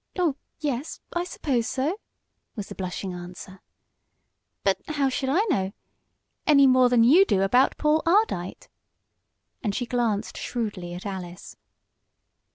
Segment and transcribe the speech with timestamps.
[0.17, 1.99] "Oh, yes, I suppose so,"
[2.55, 3.61] was the blushing answer.
[4.63, 5.73] "But how should I know
[6.47, 8.67] any more than you do about Paul Ardite?"
[9.61, 11.55] and she glanced shrewdly at Alice.